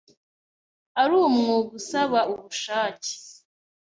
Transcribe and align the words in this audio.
ari 1.01 1.13
umwuga 1.27 1.71
usaba 1.79 2.19
ubushake 2.31 3.11